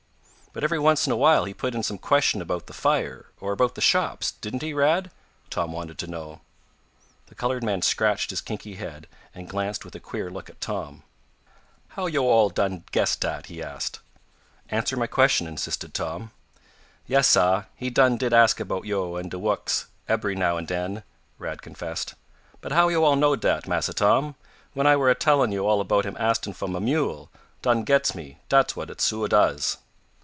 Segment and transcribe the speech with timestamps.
[0.53, 3.53] "But every once in a while he put in some question about the fire, or
[3.53, 5.09] about our shops, didn't he, Rad?"
[5.49, 6.41] Tom wanted to know.
[7.27, 11.03] The colored man scratched his kinky head, and glanced with a queer look at Tom.
[11.95, 14.01] "How yo' all done guess dat?" he asked.
[14.67, 16.31] "Answer my question," insisted Tom.
[17.07, 21.03] "Yes, sah, he done did ask about yo', and de wuks, ebery now and den,"
[21.39, 22.13] Rad confessed.
[22.59, 24.35] "But how yo' all knowed dat, Massa Tom,
[24.73, 27.29] when I were a tellin' yo' all about him astin' fo' mah mule,
[27.61, 29.77] done gets me dat's what it suah does."